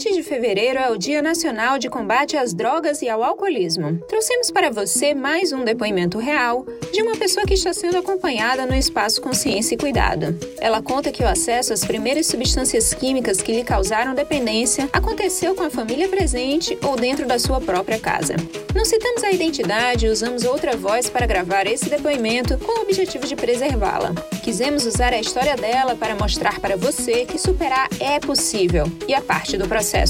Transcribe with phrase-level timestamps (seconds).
[0.00, 3.98] gente 20 de fevereiro é o Dia Nacional de Combate às Drogas e ao Alcoolismo.
[4.06, 8.74] Trouxemos para você mais um depoimento real de uma pessoa que está sendo acompanhada no
[8.74, 10.38] espaço Consciência e Cuidado.
[10.58, 15.62] Ela conta que o acesso às primeiras substâncias químicas que lhe causaram dependência aconteceu com
[15.62, 18.34] a família presente ou dentro da sua própria casa.
[18.74, 23.26] Não citamos a identidade e usamos outra voz para gravar esse depoimento com o objetivo
[23.26, 24.14] de preservá-la.
[24.42, 29.20] Quisemos usar a história dela para mostrar para você que superar é possível e é
[29.20, 30.09] parte do processo.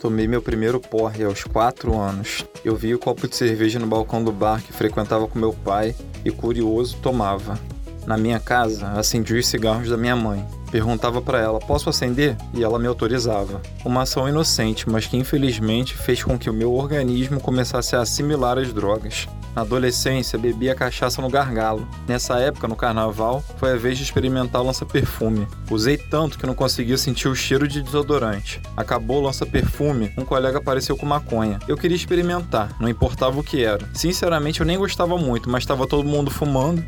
[0.00, 2.44] Tomei meu primeiro porre aos 4 anos.
[2.64, 5.94] Eu vi o copo de cerveja no balcão do bar que frequentava com meu pai
[6.24, 7.58] e, curioso, tomava.
[8.06, 10.46] Na minha casa, acendi os cigarros da minha mãe.
[10.70, 13.60] Perguntava para ela: "Posso acender?" e ela me autorizava.
[13.84, 18.58] Uma ação inocente, mas que infelizmente fez com que o meu organismo começasse a assimilar
[18.58, 19.26] as drogas.
[19.56, 21.88] Na adolescência, bebia cachaça no gargalo.
[22.06, 25.48] Nessa época, no carnaval, foi a vez de experimentar o lança-perfume.
[25.70, 28.60] Usei tanto que não conseguia sentir o cheiro de desodorante.
[28.76, 31.58] Acabou o lança-perfume, um colega apareceu com maconha.
[31.66, 33.88] Eu queria experimentar, não importava o que era.
[33.94, 36.84] Sinceramente, eu nem gostava muito, mas estava todo mundo fumando.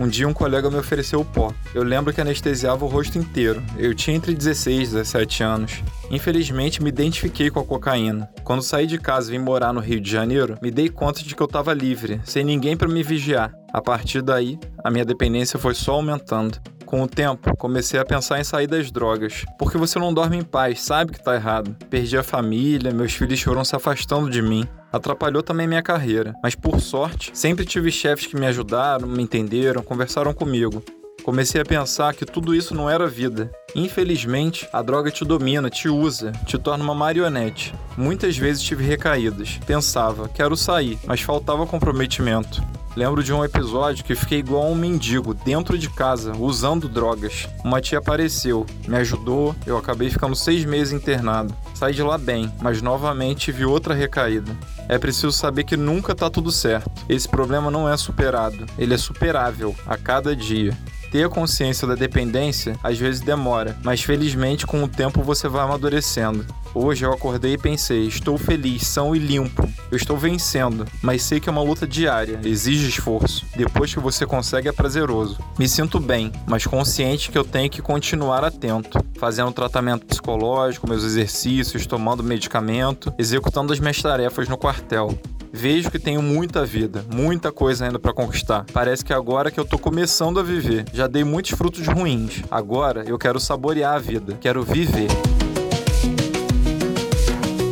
[0.00, 1.52] Um dia um colega me ofereceu o pó.
[1.74, 3.62] Eu lembro que anestesiava o rosto inteiro.
[3.76, 5.84] Eu tinha entre 16 e 17 anos.
[6.10, 8.26] Infelizmente, me identifiquei com a cocaína.
[8.42, 11.34] Quando saí de casa e vim morar no Rio de Janeiro, me dei conta de
[11.34, 13.52] que eu estava livre, sem ninguém para me vigiar.
[13.74, 16.58] A partir daí, a minha dependência foi só aumentando.
[16.90, 19.44] Com o tempo, comecei a pensar em sair das drogas.
[19.56, 21.76] Porque você não dorme em paz, sabe que tá errado.
[21.88, 24.66] Perdi a família, meus filhos foram se afastando de mim.
[24.92, 29.84] Atrapalhou também minha carreira, mas por sorte, sempre tive chefes que me ajudaram, me entenderam,
[29.84, 30.82] conversaram comigo.
[31.22, 33.52] Comecei a pensar que tudo isso não era vida.
[33.76, 37.72] Infelizmente, a droga te domina, te usa, te torna uma marionete.
[37.96, 39.60] Muitas vezes tive recaídas.
[39.64, 42.60] Pensava, quero sair, mas faltava comprometimento.
[42.96, 47.48] Lembro de um episódio que fiquei igual a um mendigo dentro de casa, usando drogas.
[47.64, 51.54] Uma tia apareceu, me ajudou, eu acabei ficando seis meses internado.
[51.74, 54.56] Saí de lá bem, mas novamente tive outra recaída.
[54.88, 56.90] É preciso saber que nunca tá tudo certo.
[57.08, 60.76] Esse problema não é superado, ele é superável a cada dia.
[61.10, 66.46] Ter consciência da dependência às vezes demora, mas felizmente com o tempo você vai amadurecendo.
[66.72, 69.68] Hoje eu acordei e pensei: estou feliz, são e limpo.
[69.90, 73.44] Eu estou vencendo, mas sei que é uma luta diária, exige esforço.
[73.56, 75.38] Depois que você consegue é prazeroso.
[75.58, 81.02] Me sinto bem, mas consciente que eu tenho que continuar atento, fazendo tratamento psicológico, meus
[81.02, 85.18] exercícios, tomando medicamento, executando as minhas tarefas no quartel.
[85.52, 88.64] Vejo que tenho muita vida, muita coisa ainda para conquistar.
[88.72, 92.42] Parece que agora que eu tô começando a viver, já dei muitos frutos ruins.
[92.50, 95.08] Agora eu quero saborear a vida, quero viver.